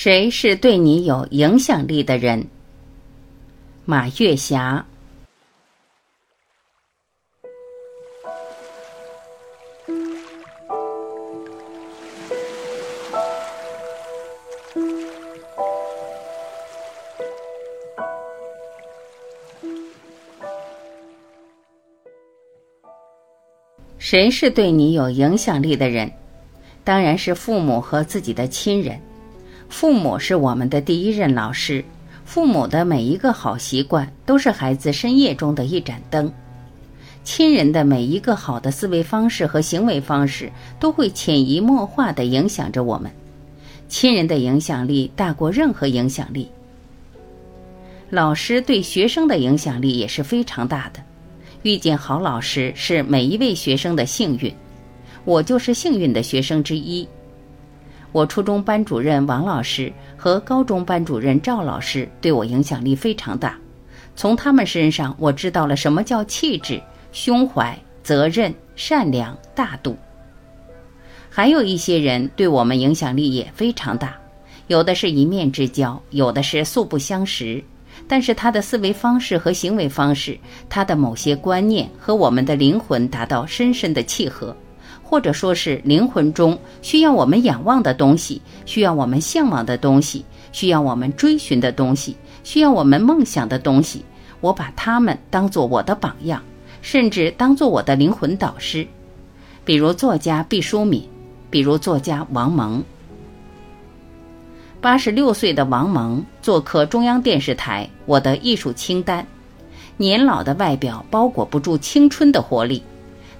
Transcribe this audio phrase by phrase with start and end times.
[0.00, 2.46] 谁是对你有影响力的人？
[3.84, 4.86] 马月霞。
[23.98, 26.12] 谁是对你有影响力的人？
[26.84, 29.07] 当然是父母和自己的亲人。
[29.68, 31.84] 父母是我们的第一任老师，
[32.24, 36.32] 父母的每一个好习惯都是孩子深夜中的一盏灯。
[37.22, 40.50] 亲人的每一个好的思维方式和行为方式
[40.80, 43.10] 都会潜移默化地影响着我们。
[43.88, 46.48] 亲人的影响力大过任何影响力。
[48.10, 51.00] 老师对学生的影响力也是非常大的。
[51.62, 54.54] 遇见好老师是每一位学生的幸运，
[55.24, 57.06] 我就是幸运的学生之一。
[58.10, 63.56] 我初中班主任王老师和高中班主任赵老师对我影响力非常大，
[64.16, 66.80] 从他们身上我知道了什么叫气质、
[67.12, 69.96] 胸怀、责任、善良、大度。
[71.28, 74.16] 还有一些人对我们影响力也非常大，
[74.66, 77.62] 有的是一面之交，有的是素不相识，
[78.08, 80.36] 但是他的思维方式和行为方式，
[80.68, 84.56] 他的某些观念和我们的灵魂达到深深的契合。
[85.08, 92.14] 或者说是灵魂中需要我们仰望的东西，需要我们向往的东西，需要我们追寻的东西，
[92.44, 94.04] 需要我们梦想的东西。
[94.40, 96.42] 我把他们当做我的榜样，
[96.82, 98.86] 甚至当做我的灵魂导师。
[99.64, 101.02] 比如作家毕淑敏，
[101.48, 102.84] 比如作家王蒙。
[104.80, 109.22] 八十六岁的王蒙做客中央电视台《我的艺术清单》，
[109.96, 112.82] 年老的外表包裹不住青春的活力。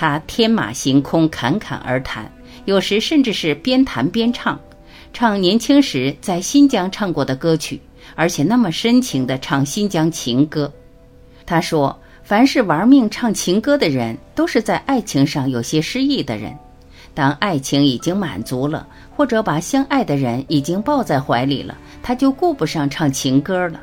[0.00, 2.32] 他天马行空，侃侃而谈，
[2.64, 4.58] 有时甚至是边弹边唱，
[5.12, 7.78] 唱年轻时在新疆唱过的歌曲，
[8.14, 10.72] 而且那么深情地唱新疆情歌。
[11.44, 16.56] 他说：“凡是玩命唱情歌的人，都是在爱情上有些失意的人。
[17.12, 23.78] 当爱情已经满足了，或者把相爱的人已经抱在怀里了，他就顾不上唱情歌了。”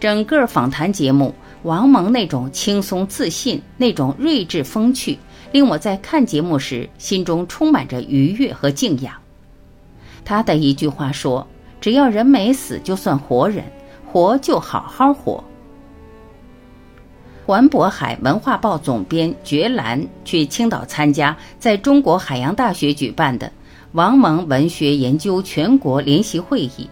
[0.00, 1.34] 整个访谈节目。
[1.62, 5.18] 王蒙那种轻松自信，那种睿智风趣，
[5.50, 9.14] 令我在看节目时心中充满着愉悦和敬仰。
[10.24, 11.46] 他的一句话说
[11.80, 13.64] ：“只要人没死，就算活人，
[14.06, 15.42] 活就好好活。”
[17.44, 23.50] 环渤海文化报总编觉兰去青岛参加在中国海洋大学举办的
[23.92, 26.88] 王蒙文学研究全国联席会议。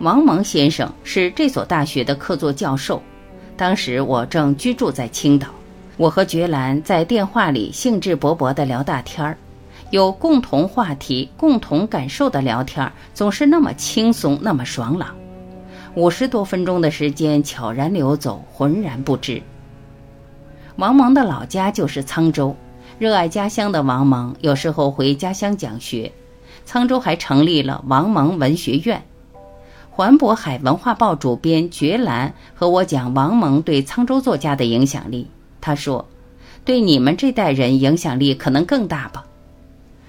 [0.00, 3.02] 王蒙先生是这所大学的客座教授。
[3.58, 5.48] 当时我正居住在青岛，
[5.96, 9.36] 我和觉兰在电话里兴致勃勃地聊大天儿，
[9.90, 15.12] 有共同话题、共同感受的聊天儿总是那么轻松，那么爽朗。
[15.96, 19.42] 五十多分钟的时间悄然流走，浑然不知。
[20.76, 22.54] 王蒙的老家就是沧州，
[23.00, 26.12] 热爱家乡的王蒙有时候回家乡讲学，
[26.64, 29.02] 沧州还成立了王蒙文学院。
[29.98, 35.26] 环渤海文化报主编觉兰和我讲王蒙对沧州作家的影响力。
[35.60, 36.06] 他说
[36.64, 39.26] ：“对你们这代人影响力可能更大吧？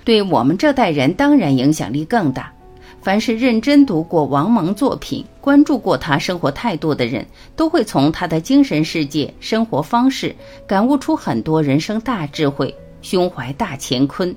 [0.05, 2.53] 对我们这代人当然影响力更大。
[3.01, 7.25] 凡是认真读过王蒙作品、关注过他生活态度的人，
[7.55, 10.35] 都会从他的精神世界、生活方式
[10.67, 12.71] 感悟出很多人生大智慧，
[13.01, 14.35] 胸怀大乾坤。”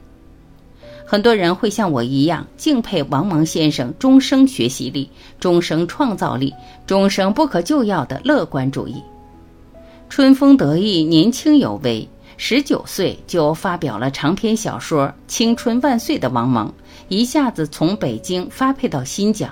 [1.13, 6.55] 很多人会像我一样敬佩王蒙先生终生学习力、终生创造力、
[6.87, 8.95] 终生不可救药的乐观主义。
[10.09, 12.09] 春风得意、年轻有为，
[12.39, 16.73] 十九岁就发表了长篇小说《青春万岁》的王蒙，
[17.09, 19.51] 一下子从北京发配到新疆。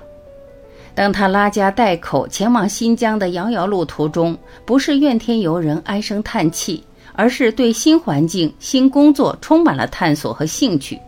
[0.94, 4.34] 当他拉家带口前往新疆的遥遥路途中，
[4.64, 6.82] 不是怨天尤人、唉声叹气，
[7.12, 10.98] 而是对新环境、新工作充满了探索和兴趣。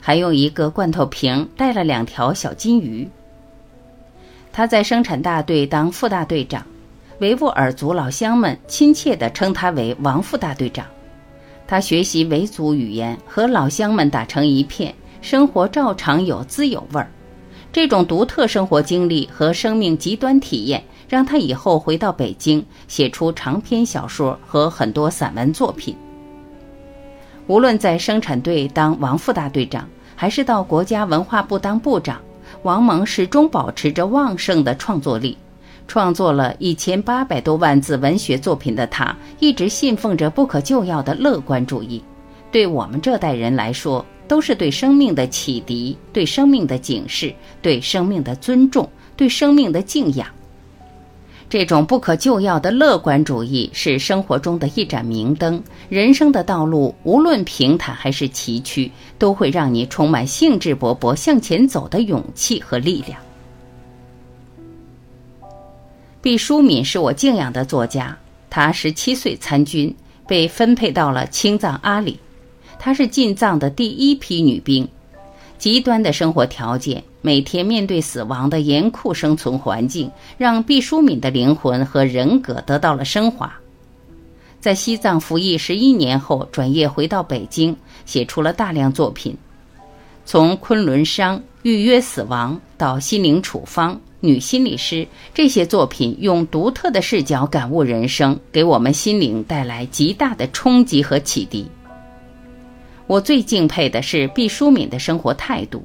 [0.00, 3.08] 还用一个罐头瓶带了两条小金鱼。
[4.52, 6.66] 他在生产大队当副大队长，
[7.20, 10.84] 维吾尔族老乡们亲切地称他为王副大队长。
[11.66, 17.08] 他学习维族语言，和老乡们打成一片，生活照常有滋有味儿。
[17.72, 25.96] 这种独特生活经历和生命极端体验，让他以后回到北京，写出长篇小说和很多散文作品。
[27.50, 32.20] 无论在生产队当王副大队长，还是到国家文化部当部长，
[32.62, 35.36] 王蒙始终保持着旺盛的创作力。
[35.88, 42.00] 创作了一千八百多万字文学作品的他，一直信奉着不可救药的乐观主义。
[42.52, 50.24] 对我们这代人来说，都是对生命的启迪，对生命的警示，对生命的尊重，对生命的敬仰。
[51.50, 58.88] 这种不可救药的乐观主义是生活中的一盏明灯，人生的道路无论平坦还是崎岖，
[59.18, 63.20] 都会让你充满兴致勃勃向前走的勇气和力量。
[66.22, 68.16] 毕淑敏是我敬仰的作家，
[68.48, 69.92] 她十七岁参军，
[70.28, 72.16] 被分配到了青藏阿里，
[72.78, 74.88] 她是进藏的第一批女兵。
[75.60, 83.52] 极端的生活条件，每天面对死亡的严酷生存环境，让毕淑敏的灵魂和人格得到了升华。
[84.58, 87.76] 在西藏服役十一年后，转业回到北京，
[88.06, 89.36] 写出了大量作品，
[90.24, 94.96] 从《昆仑商》《预约死亡》到《心灵处方》《女心理师》，
[95.34, 101.66] 这些作品用独特的视角感悟人生，给我们心灵带来极大的冲击和启迪。
[103.10, 105.82] 我最敬佩的是毕淑敏的生活态度，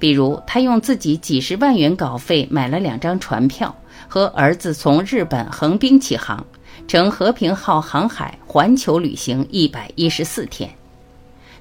[0.00, 3.72] 比如她用自己几十万元稿费买了两张船票，
[4.08, 6.44] 和儿子从日本横滨起航，
[6.88, 10.68] 乘和平号航海环球旅行一百一十四天。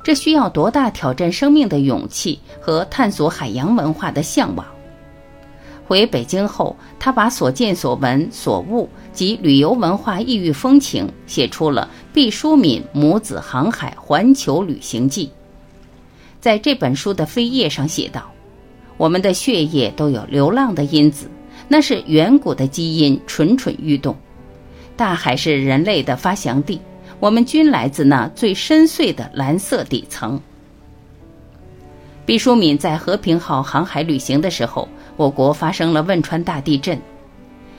[0.04, 4.66] 这需要多大挑战生命的勇气和探索海洋文化的向往？
[5.88, 15.28] 回北京后，他把所见所闻所悟及旅游文化异域风情写出了《毕淑敏母子航海环球旅行记》。
[16.42, 18.32] 在这本书的扉页上写道
[18.98, 21.30] ：“我们的血液都有流浪的因子，
[21.68, 24.16] 那是远古的基因蠢蠢欲动。
[24.98, 26.82] 大海是人类的发祥地，
[27.20, 30.42] 我们均来自那最深邃的蓝色底层。”
[32.26, 34.90] 毕淑敏在和平号航海旅行的时候。
[35.18, 37.00] 我国发生了汶川大地震，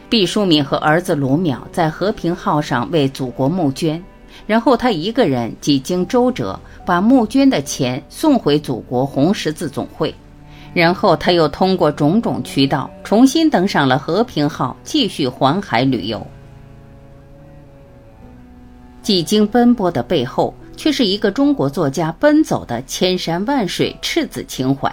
[0.09, 4.03] 毕淑敏和儿子卢淼在和平号上为祖国募捐，
[4.47, 10.15] 然后他一个人几经周折把募捐的钱送回祖国红十字总会，
[10.73, 16.27] 然后他又通过种种渠道重新登上了和平号，继续环海旅游。
[19.03, 24.93] 几经奔波的背后，却是一个中国作家奔走的千山万水赤子情怀。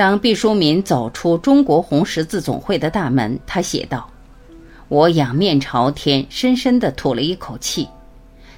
[0.00, 4.08] 当毕淑敏走出中国红十字总会的大门，他写道
[4.88, 7.86] ：“我仰面朝天，深深地吐了一口气。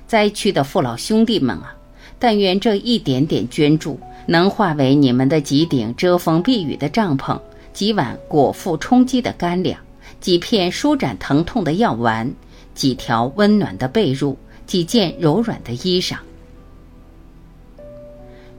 [0.06, 1.75] 灾区的父老兄弟们啊，
[2.21, 3.99] 但愿这一点点捐助
[4.29, 7.37] 能化为你们的几顶遮风避雨的帐篷，
[7.73, 9.77] 几碗果腹充饥的干粮，
[10.21, 12.33] 几片舒展疼痛的药丸，
[12.73, 16.15] 几条温暖的被褥，几件柔软的衣裳。”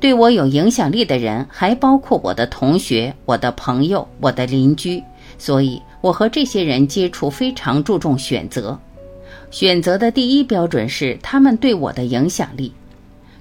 [0.04, 5.02] 对我有影响力的人，还包括我的同学、我的朋友、我的邻居，
[5.38, 8.78] 所以我和这些人接触非常注重选择。
[9.50, 12.74] 选择的第一标准是他们对我的影响力。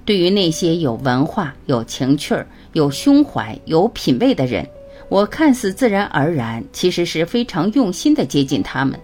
[0.05, 2.33] 对于那些有文化、有情趣、
[2.71, 4.65] 有胸怀、有品位的人，
[5.09, 8.97] 我看似自然而然，其实是非常用心的接近他们。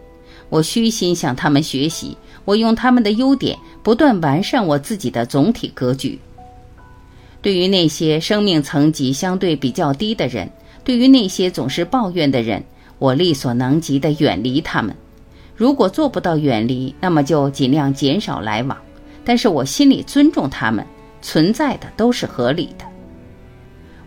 [0.47, 2.15] 我虚心向他们学习，
[2.45, 6.17] 我用他们的优点不断完善我自己的总体格局。
[7.41, 10.49] 对于那些生命层级相对比较低的人，
[10.83, 12.63] 对于那些总是抱怨的人，
[12.97, 14.93] 我力所能及地远离他们。
[15.55, 18.77] 如果做不到远离，那么就尽量减少来往。
[19.23, 20.85] 但是我心里尊重他们，
[21.21, 22.85] 存在的都是合理的。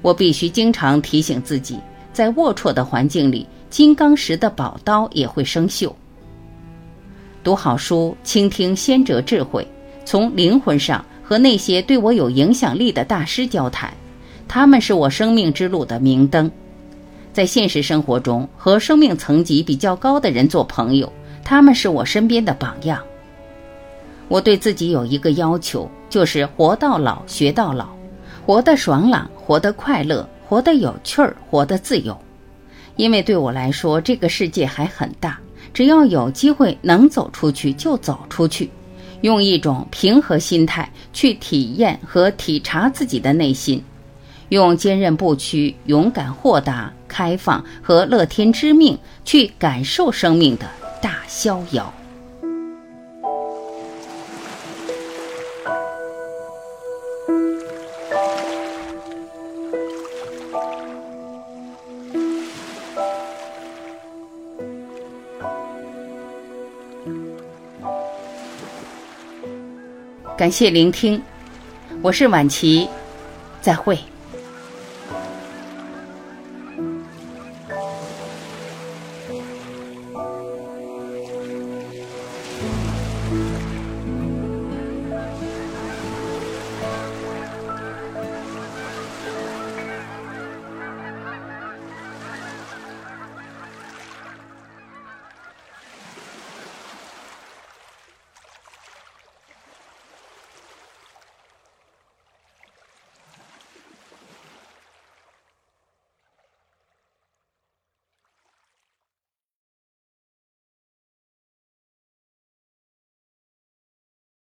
[0.03, 1.79] 我必须经常提醒自己，
[2.13, 5.93] 在龌龊的环境里，金刚石的宝刀也会生锈。
[7.45, 9.67] 读好书，倾听先哲智慧，
[10.05, 11.03] 从灵魂上。
[11.33, 13.91] 和那些对我有影响力的大师交谈，
[14.47, 16.51] 他们是我生命之路的明灯。
[17.33, 21.11] 在现实生活中，和生命层级比较高的人做朋友，
[21.43, 23.03] 他们是我身边的榜样。
[24.29, 27.89] 我对自己有一个要求，就是活到老学到老，
[28.45, 32.15] 活得爽朗，活得快乐，活得有趣儿，活得自由。
[32.97, 35.41] 因为对我来说，这个世界还很大，
[35.73, 38.69] 只要有机会能走出去，就走出去。
[39.23, 43.83] 用一种平和心态去体验和体察自己的内心，
[44.51, 50.69] 用坚韧不屈、勇敢豁达、开放和乐天知命去感受生命的
[51.01, 51.93] 大逍遥。
[70.43, 71.23] 感谢聆听，
[72.03, 72.89] 我是晚琪，
[73.61, 73.97] 再会。